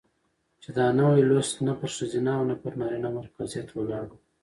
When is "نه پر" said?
1.67-1.89, 2.49-2.71